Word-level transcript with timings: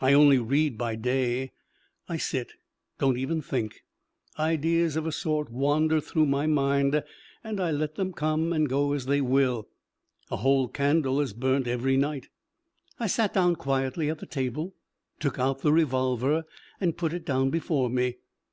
I 0.00 0.12
only 0.12 0.38
read 0.38 0.78
by 0.78 0.94
day. 0.94 1.50
I 2.08 2.16
sit 2.16 2.52
don't 3.00 3.18
even 3.18 3.42
think; 3.42 3.82
ideas 4.38 4.94
of 4.94 5.04
a 5.04 5.10
sort 5.10 5.50
wander 5.50 6.00
through 6.00 6.26
my 6.26 6.46
mind 6.46 7.02
and 7.42 7.58
I 7.60 7.72
let 7.72 7.96
them 7.96 8.12
come 8.12 8.52
and 8.52 8.68
go 8.68 8.92
as 8.92 9.06
they 9.06 9.20
will. 9.20 9.66
A 10.30 10.36
whole 10.36 10.68
candle 10.68 11.20
is 11.20 11.32
burnt 11.32 11.66
every 11.66 11.96
night. 11.96 12.28
I 13.00 13.08
sat 13.08 13.34
down 13.34 13.56
quietly 13.56 14.08
at 14.08 14.20
the 14.20 14.26
table, 14.26 14.76
took 15.18 15.40
out 15.40 15.62
the 15.62 15.72
revolver 15.72 16.44
and 16.80 16.96
put 16.96 17.12
it 17.12 17.26
down 17.26 17.50
before 17.50 17.90
me. 17.90 18.18